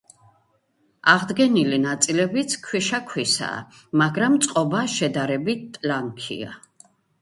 აღდგენილი 1.13 1.79
ნაწილებიც 1.83 2.57
ქვიშაქვისაა, 2.69 3.63
მაგრამ 4.05 4.43
წყობა 4.49 4.85
შედარებით 4.99 5.75
ტლანქია. 5.81 6.63